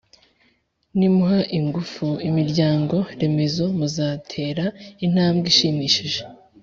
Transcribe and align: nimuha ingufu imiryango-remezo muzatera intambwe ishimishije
nimuha 0.97 1.39
ingufu 1.57 2.07
imiryango-remezo 2.27 3.63
muzatera 3.77 4.65
intambwe 5.05 5.45
ishimishije 5.53 6.21